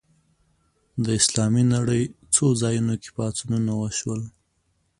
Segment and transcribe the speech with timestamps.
[1.03, 2.03] د اسلامي نړۍ
[2.35, 4.21] څو ځایونو کې پاڅونونه وشول